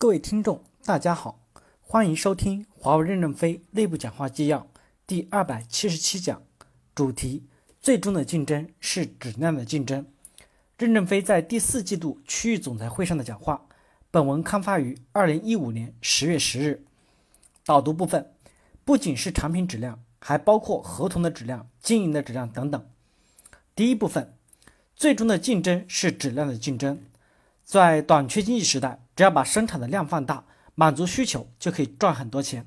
[0.00, 1.42] 各位听众，大家好，
[1.82, 4.66] 欢迎收听华为任正非内部讲话纪要
[5.06, 6.42] 第二百七十七讲，
[6.94, 7.44] 主题：
[7.82, 10.06] 最终的竞争是质量的竞争。
[10.78, 13.66] 任正非在第四季度区域总裁会上的讲话。
[14.10, 16.82] 本文刊发于二零一五年十月十日。
[17.66, 18.32] 导读部分
[18.86, 22.86] 不仅是产品质量，还包括合同的质量、经营的质量等等。
[23.76, 24.32] 第一部分，
[24.96, 27.02] 最终的竞争是质量的竞争。
[27.62, 32.64] 在短缺经济时代，只要把生产的量放大，满足需求，就可以赚很多钱。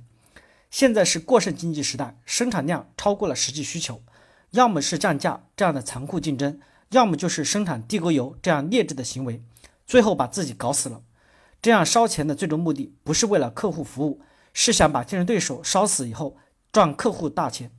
[0.70, 4.04] 现在是过剩经济时代，生产量超过了实际需求，
[4.52, 6.59] 要么是降价这样的残酷竞争，
[6.92, 9.42] 要么就是生产地沟油这样劣质的行为，
[9.88, 11.02] 最后把自己搞死了。
[11.59, 14.22] 这样烧钱的最终目的不是为了客户服务，
[14.54, 16.38] 是想把竞争对手烧死以后
[16.72, 17.72] 赚客户大钱。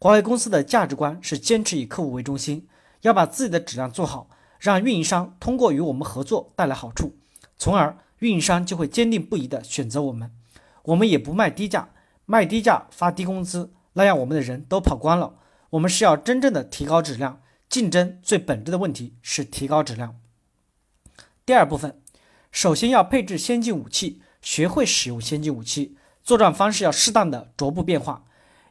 [0.00, 2.66] 华为公司的价值观是坚持以客户为中心，
[3.02, 4.28] 要把自己的质量做好。
[4.58, 7.16] 让运营商通过与我们合作带来好处，
[7.56, 10.32] 从而运营商就会坚定不移地选择我们。
[10.84, 11.90] 我们也不卖低价，
[12.24, 15.36] 卖低价发低工资，那样我们的人都跑光了。
[15.70, 20.16] 我们是要真正的提高质量，竞争最本质的问题是提高质量。
[21.44, 22.00] 第二部分，
[22.50, 28.24] 首先要配置先进武器，学会使用先进武器，作战方式要适当的逐步变化，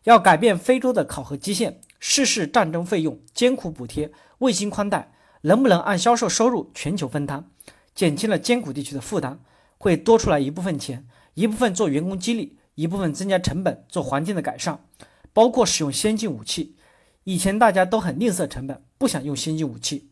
[0.03, 5.13] 要改变非洲的考核基线，试试战争费用、艰苦补贴、卫星宽带。
[5.41, 7.49] 能不能按销售收入全球分摊，
[7.97, 9.39] 减轻了艰苦地区的负担，
[9.79, 14.85] 会多出来一部分钱，一部分做员工激励，一部分增加成本做环境的改善，
[15.33, 16.75] 包括使用先进武器。
[17.23, 20.11] 以前大家都很吝啬成本，不想用先进武器。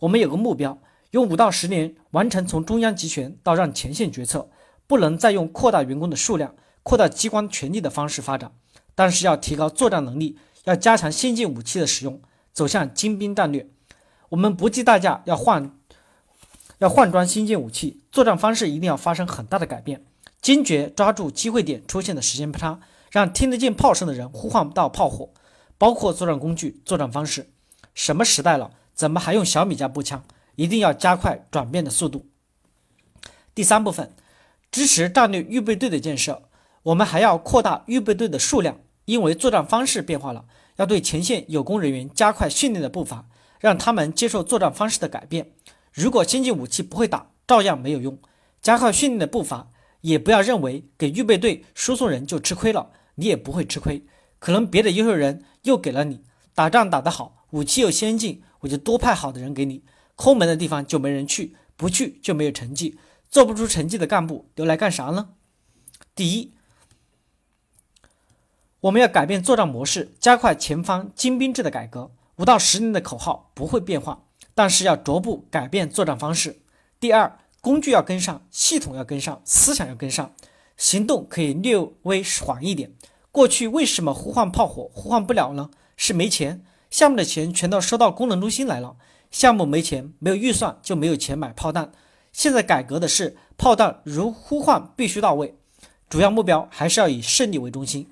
[0.00, 4.50] 我们有个目标，用五到十年完成从中央集权到让前线决策，
[4.88, 8.50] 不能再用扩大员工的数量、扩大机关权力的方式发展，
[8.96, 12.20] 但是要提高作战能力，要加强先进武器的使用，
[12.52, 13.68] 走向精兵战略。
[14.30, 15.78] 我们不计代价要换，
[16.82, 20.04] 要换装新进武器，作战方式一定要发生很大的改变，
[20.40, 22.80] 坚决抓住机会点出现的时间差，
[23.12, 25.30] 让听得见炮声的人呼唤不到炮火。
[25.78, 27.52] 包括作战工具、作战方式。
[27.94, 30.24] 什么时代了，怎么还用小米加步枪？
[30.56, 32.26] 一定要加快转变的速度。
[33.54, 34.12] 第三部分，
[34.72, 36.42] 支持战略预备队的建设。
[36.82, 40.46] 我们还要扩大预备队的数量，因为作战方式变化了，
[40.78, 43.26] 要对前线有功人员加快训练的步伐。
[43.60, 45.52] 让他们接受作战方式的改变。
[45.92, 48.18] 如果先进武器不会打，照样没有用。
[48.60, 49.70] 加快训练的步伐，
[50.00, 54.06] 也不要认为给预备队输送人就吃亏了，你也不会吃亏。
[54.38, 56.22] 可能别的优秀人又给了你，
[56.54, 59.84] 打仗打得好，武器又先进，我就多派好的人给你。
[60.14, 62.98] 抠门的地方就没人去，不去就没有成绩，
[63.28, 65.30] 做不出成绩的干部留来干啥呢？
[66.14, 66.52] 第一，
[68.80, 72.10] 我们要改变作战模式，加快前方精兵制的改革。
[72.36, 76.60] 五到十年的口号不会变化，但是要逐步改变作战方式。
[77.00, 80.32] 第二，工具要跟上，系统要跟上，思想要跟上，
[80.76, 82.92] 行动可以略微缓一点。
[83.30, 85.70] 过去为什么呼唤炮火呼唤不了呢？
[85.96, 88.96] 是没钱，项目的钱全都收到功能中心来了，
[89.30, 91.92] 项目没钱，没有预算就没有钱买炮弹。
[92.32, 95.56] 现在改革的是炮弹如呼唤必须到位，
[96.10, 98.10] 主要目标还是要以胜利为中心。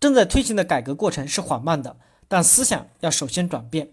[0.00, 1.96] 正在推行的改革过程是缓慢的。
[2.30, 3.88] 但思想要首先转变。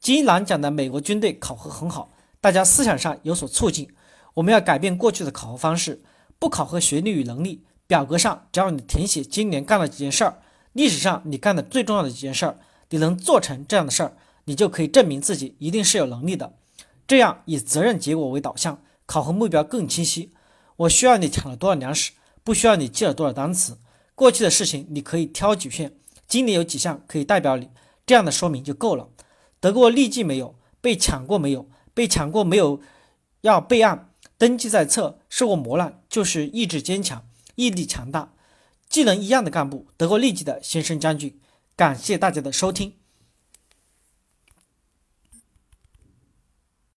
[0.00, 2.10] 金一南讲的美国军队考核很好，
[2.40, 3.88] 大家思想上有所促进。
[4.34, 6.02] 我们要改变过去的考核方式，
[6.38, 7.64] 不考核学历与能力。
[7.86, 10.42] 表格上只要你填写今年干了几件事儿，
[10.74, 12.58] 历史上你干的最重要的几件事儿，
[12.90, 14.12] 你能做成这样的事儿，
[14.44, 16.52] 你就可以证明自己一定是有能力的。
[17.06, 20.32] 这样以责任结果为导向，考核目标更清晰。
[20.76, 22.12] 我需要你抢了多少粮食，
[22.44, 23.78] 不需要你记了多少单词。
[24.14, 25.94] 过去的事情你可以挑几片。
[26.26, 27.70] 今年有几项可以代表你，
[28.06, 29.08] 这样的说明就够了。
[29.60, 30.54] 得过痢疾没有？
[30.80, 31.68] 被抢过没有？
[31.92, 32.80] 被抢过没有？
[33.40, 35.18] 要备案，登记在册。
[35.28, 37.26] 受过磨难就是意志坚强、
[37.56, 38.32] 毅力强大、
[38.88, 39.86] 技能一样的干部。
[39.96, 41.38] 得过痢疾的先生将军，
[41.76, 42.94] 感谢大家的收听。